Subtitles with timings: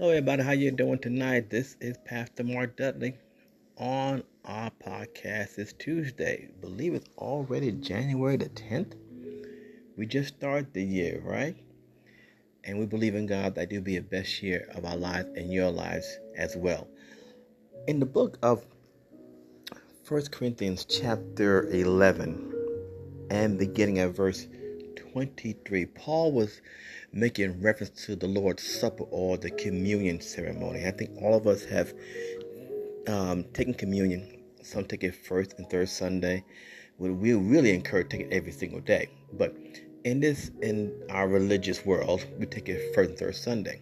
[0.00, 0.42] Hello, everybody.
[0.42, 1.50] How you doing tonight?
[1.50, 3.18] This is Pastor Mark Dudley
[3.76, 5.58] on our podcast.
[5.58, 6.48] It's Tuesday.
[6.48, 8.94] I believe it's already January the 10th.
[9.98, 11.54] We just started the year, right?
[12.64, 15.52] And we believe in God that it'll be a best year of our lives and
[15.52, 16.88] your lives as well.
[17.86, 18.64] In the book of
[20.04, 22.54] First Corinthians chapter 11
[23.28, 24.46] and beginning at verse
[25.12, 26.60] 23, Paul was
[27.12, 30.86] making reference to the Lord's Supper or the communion ceremony.
[30.86, 31.92] I think all of us have
[33.08, 34.42] um, taken communion.
[34.62, 36.44] Some take it first and third Sunday.
[36.98, 39.08] We, we really encourage taking it every single day.
[39.32, 39.56] But
[40.04, 43.80] in this, in our religious world, we take it first and third Sunday.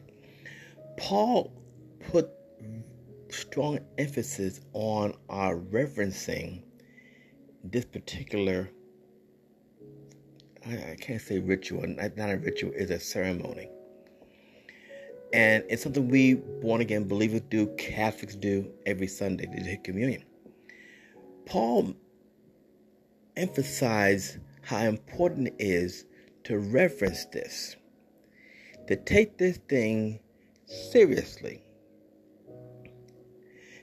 [0.96, 1.52] Paul
[2.10, 2.30] put
[3.29, 6.62] strong emphasis on our reverencing
[7.62, 8.70] this particular
[10.68, 13.70] I, can't say ritual, not, a ritual, is a ceremony.
[15.32, 20.24] And it's something we born again believers do, Catholics do every Sunday, to take communion.
[21.46, 21.95] Paul
[23.37, 26.04] emphasized how important it is
[26.45, 27.76] to reverence this,
[28.88, 30.21] to take this thing
[30.66, 31.62] seriously.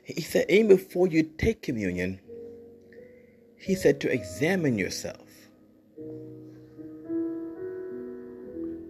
[0.04, 2.20] He said, even before you take communion,
[3.58, 5.25] he said to examine yourself.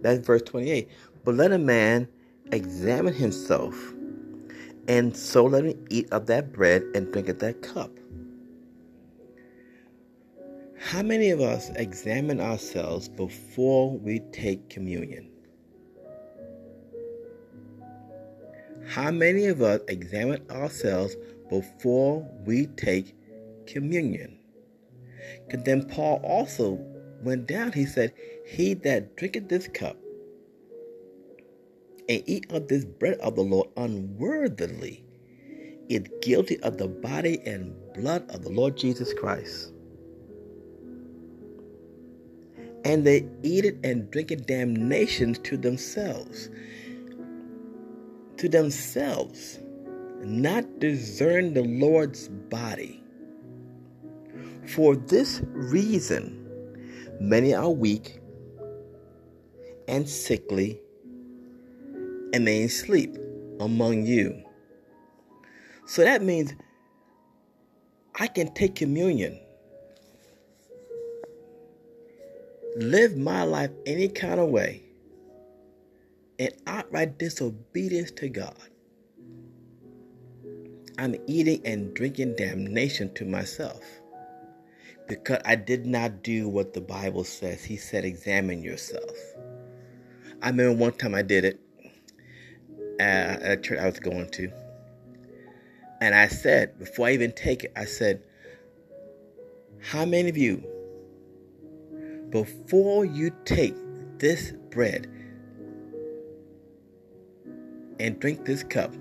[0.06, 0.88] That's verse 28.
[1.24, 2.06] But let a man
[2.52, 3.74] examine himself,
[4.86, 7.90] and so let him eat of that bread and drink of that cup.
[10.78, 15.28] How many of us examine ourselves before we take communion?
[18.86, 21.16] How many of us examine ourselves
[21.50, 23.12] before we take
[23.66, 24.38] communion?
[25.48, 26.78] Because then Paul also
[27.26, 28.14] went down, he said,
[28.46, 29.98] He that drinketh this cup
[32.08, 35.04] and eat of this bread of the Lord unworthily
[35.88, 39.72] is guilty of the body and blood of the Lord Jesus Christ.
[42.84, 46.48] And they eat it and drink it damnations to themselves.
[48.36, 49.58] To themselves,
[50.20, 53.02] not discern the Lord's body.
[54.66, 56.45] For this reason,
[57.20, 58.20] Many are weak
[59.88, 60.80] and sickly,
[62.32, 63.16] and they sleep
[63.60, 64.42] among you.
[65.86, 66.52] So that means
[68.18, 69.40] I can take communion,
[72.76, 74.82] live my life any kind of way,
[76.38, 78.56] and outright disobedience to God.
[80.98, 83.80] I'm eating and drinking damnation to myself
[85.06, 87.64] because I did not do what the Bible says.
[87.64, 89.16] He said, examine yourself.
[90.42, 91.60] I remember one time I did it
[92.98, 94.52] at a church I was going to.
[96.00, 98.22] And I said, before I even take it, I said,
[99.80, 100.62] How many of you,
[102.30, 103.74] before you take
[104.18, 105.06] this bread
[107.98, 108.92] and drink this cup,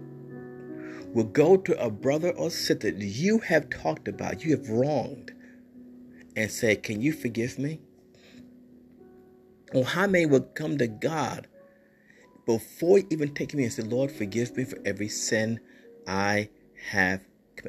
[1.13, 5.33] will go to a brother or sister you have talked about, you have wronged,
[6.35, 7.79] and say, Can you forgive me?
[9.73, 11.47] Or how many will come to God
[12.45, 15.59] before even taking me and say, Lord, forgive me for every sin
[16.07, 16.49] I
[16.89, 17.21] have.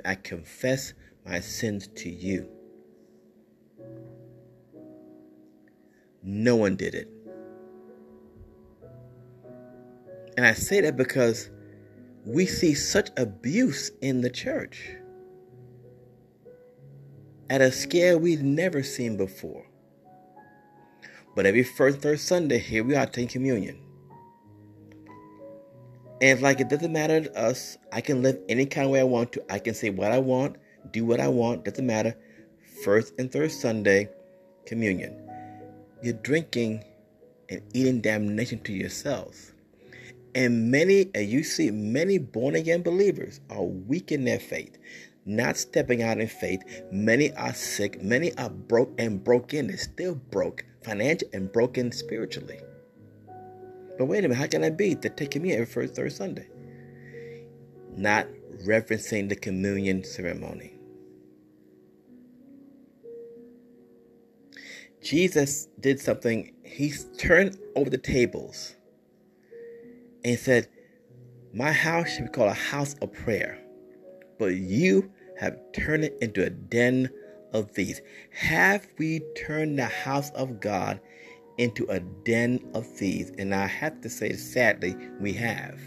[0.04, 0.93] I confess
[1.25, 2.49] my sins to you.
[6.22, 7.09] No one did it.
[10.37, 11.50] And I say that because
[12.27, 14.91] we see such abuse in the church
[17.48, 19.64] at a scale we've never seen before.
[21.34, 23.78] But every first and third Sunday, here we are taking communion.
[26.20, 27.76] And it's like it doesn't matter to us.
[27.92, 29.52] I can live any kind of way I want to.
[29.52, 30.56] I can say what I want,
[30.90, 32.16] do what I want, doesn't matter.
[32.82, 34.08] First and third Sunday,
[34.64, 35.14] communion.
[36.02, 36.84] You're drinking
[37.50, 39.52] and eating damnation to yourselves.
[40.34, 44.78] And many, and you see, many born again believers are weak in their faith
[45.26, 46.62] not stepping out in faith.
[46.90, 48.00] Many are sick.
[48.00, 49.66] Many are broke and broken.
[49.66, 52.60] They're still broke, financially and broken spiritually.
[53.98, 56.48] But wait a minute, how can I be to take communion every first third Sunday?
[57.96, 58.28] Not
[58.64, 60.74] reverencing the communion ceremony.
[65.02, 66.52] Jesus did something.
[66.64, 68.74] He turned over the tables
[70.24, 70.68] and said,
[71.52, 73.58] My house should be called a house of prayer.
[74.38, 77.10] But you have turned it into a den
[77.53, 78.00] of thieves.
[78.33, 81.00] Have we turned the house of God
[81.59, 83.30] into a den of thieves?
[83.38, 85.80] And I have to say, sadly, we have.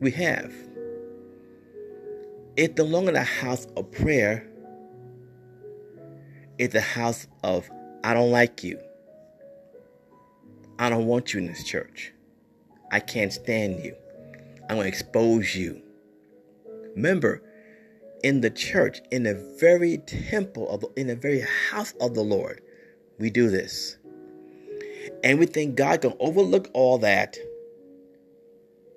[0.00, 0.52] We have.
[2.56, 4.48] It's no longer a house of prayer.
[6.58, 7.68] It's a house of,
[8.02, 8.80] I don't like you.
[10.78, 12.12] I don't want you in this church.
[12.90, 13.94] I can't stand you.
[14.68, 15.82] I'm going to expose you.
[16.94, 17.42] Remember,
[18.26, 22.60] in the church, in the very temple of, in the very house of the Lord,
[23.20, 23.98] we do this.
[25.22, 27.36] And we think God can overlook all that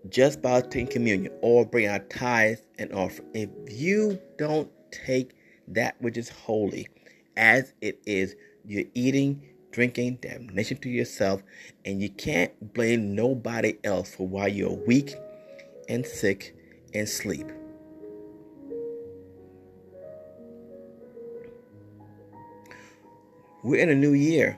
[0.09, 3.27] just by taking communion or bring our tithes and offering.
[3.35, 5.35] If you don't take
[5.67, 6.87] that which is holy
[7.37, 8.35] as it is,
[8.65, 11.43] you're eating, drinking damnation to yourself,
[11.85, 15.13] and you can't blame nobody else for why you're weak
[15.87, 16.55] and sick
[16.95, 17.45] and sleep.
[23.63, 24.57] We're in a new year,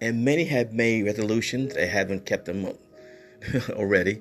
[0.00, 2.66] and many have made resolutions and haven't kept them
[3.70, 4.20] already.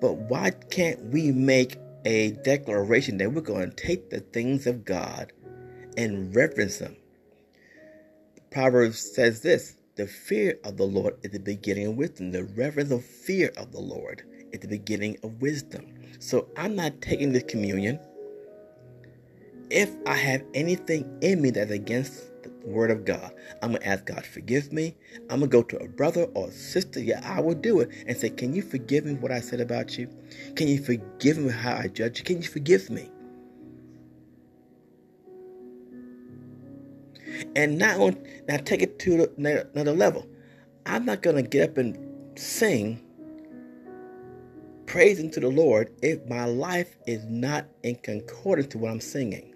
[0.00, 4.84] But why can't we make a declaration that we're going to take the things of
[4.84, 5.32] God
[5.96, 6.96] and reverence them?
[8.50, 12.30] Proverbs says this the fear of the Lord is the beginning of wisdom.
[12.30, 14.22] The reverence of fear of the Lord
[14.52, 15.92] is the beginning of wisdom.
[16.20, 17.98] So I'm not taking this communion.
[19.70, 23.32] If I have anything in me that's against the word of God.
[23.62, 24.96] I'm to ask God, forgive me.
[25.30, 27.00] I'm to go to a brother or a sister.
[27.00, 29.98] Yeah, I will do it and say, Can you forgive me what I said about
[29.98, 30.08] you?
[30.56, 32.24] Can you forgive me how I judge you?
[32.24, 33.10] Can you forgive me?
[37.56, 38.10] And now,
[38.48, 40.26] now take it to another level.
[40.86, 43.00] I'm not to get up and sing
[44.86, 49.54] praising to the Lord if my life is not in concordance to what I'm singing.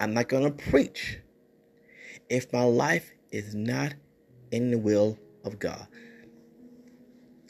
[0.00, 1.18] I'm not going to preach
[2.28, 3.94] if my life is not
[4.50, 5.86] in the will of God.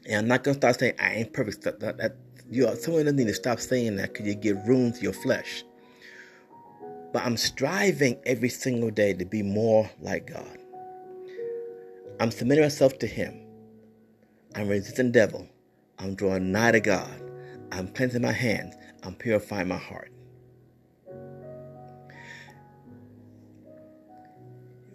[0.06, 1.62] And I'm not gonna start saying I ain't perfect.
[1.62, 2.17] That, that, that
[2.50, 5.12] you know, someone doesn't need to stop saying that because you give room to your
[5.12, 5.64] flesh.
[7.12, 10.58] But I'm striving every single day to be more like God.
[12.19, 13.46] I'm submitting myself to Him.
[14.55, 15.49] I'm resisting the devil.
[15.99, 17.23] I'm drawing nigh to God.
[17.70, 18.75] I'm cleansing my hands.
[19.02, 20.11] I'm purifying my heart.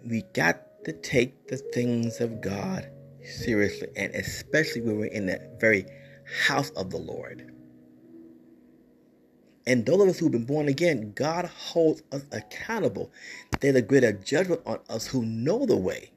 [0.08, 2.88] We got to take the things of God
[3.22, 5.86] seriously, and especially when we're in the very
[6.46, 7.52] house of the Lord.
[9.66, 13.12] And those of us who've been born again, God holds us accountable.
[13.60, 16.12] There's a greater judgment on us who know the way.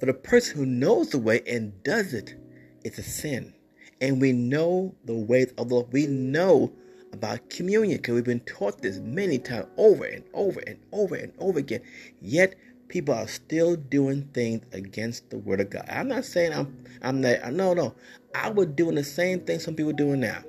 [0.00, 2.36] For the person who knows the way and does it,
[2.84, 3.54] it's a sin.
[4.00, 5.92] And we know the ways of the Lord.
[5.92, 6.72] We know
[7.14, 11.32] about communion because we've been taught this many times over and over and over and
[11.38, 11.80] over again.
[12.20, 12.56] Yet
[12.88, 15.84] people are still doing things against the word of God.
[15.88, 17.94] I'm not saying I'm I'm that no no.
[18.34, 20.42] I was doing the same thing some people doing now.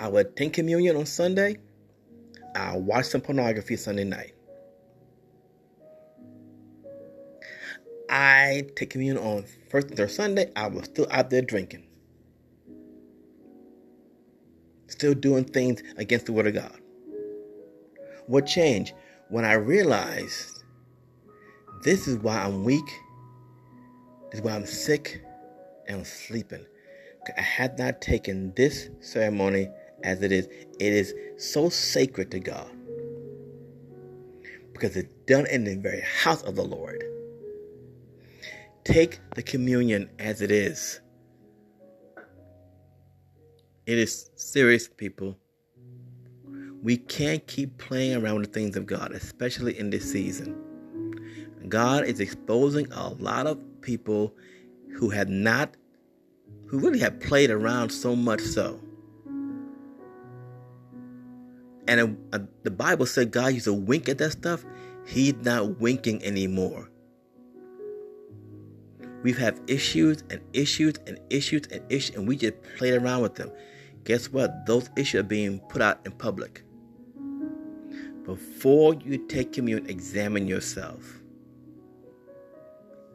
[0.00, 1.58] I would take communion on Sunday.
[2.56, 4.32] I watch some pornography Sunday night.
[8.08, 10.50] I take communion on first third Sunday.
[10.56, 11.86] I was still out there drinking
[14.94, 16.80] still doing things against the Word of God.
[18.26, 18.94] What changed?
[19.28, 20.64] When I realized
[21.82, 22.86] this is why I'm weak,
[24.30, 25.22] this is why I'm sick
[25.86, 26.64] and I'm sleeping.
[27.36, 29.68] I had not taken this ceremony
[30.02, 30.46] as it is.
[30.78, 32.70] It is so sacred to God
[34.72, 37.02] because it's done in the very house of the Lord.
[38.84, 41.00] Take the communion as it is.
[43.86, 45.36] It is serious, people.
[46.82, 50.56] We can't keep playing around with the things of God, especially in this season.
[51.68, 54.34] God is exposing a lot of people
[54.94, 55.76] who have not,
[56.66, 58.80] who really have played around so much so.
[61.86, 64.64] And uh, the Bible said God used to wink at that stuff.
[65.06, 66.90] He's not winking anymore.
[69.24, 73.34] We've had issues and issues and issues and issues, and we just played around with
[73.34, 73.50] them
[74.04, 74.66] guess what?
[74.66, 76.62] Those issues are being put out in public.
[78.24, 81.20] Before you take communion, examine yourself.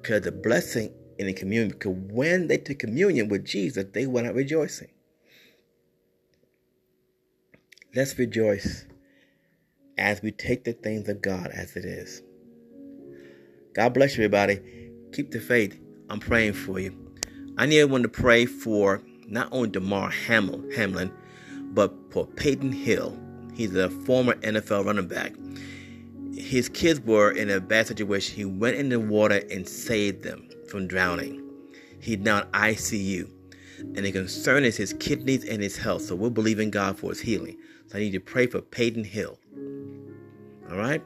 [0.02, 4.28] Because the blessing in the communion, because when they took communion with Jesus, they went
[4.28, 4.90] out rejoicing.
[7.96, 8.86] Let's rejoice
[9.98, 12.22] as we take the things of God as it is.
[13.74, 14.60] God bless you, everybody.
[15.12, 15.80] Keep the faith.
[16.10, 16.96] I'm praying for you.
[17.58, 21.12] I need everyone to pray for not only Damar Hamlin,
[21.74, 23.18] but for Peyton Hill.
[23.54, 25.34] He's a former NFL running back.
[26.36, 28.36] His kids were in a bad situation.
[28.36, 31.44] He went in the water and saved them from drowning.
[32.00, 33.30] He's now in ICU.
[33.80, 36.04] And the concern is his kidneys and his health.
[36.04, 37.58] So we'll believe in God for his healing.
[37.88, 39.38] So I need you to pray for Peyton Hill.
[40.70, 41.04] All right?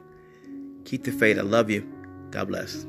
[0.84, 1.38] Keep the faith.
[1.38, 1.90] I love you.
[2.30, 2.86] God bless.